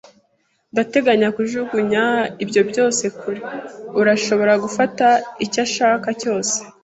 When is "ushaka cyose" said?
5.67-6.55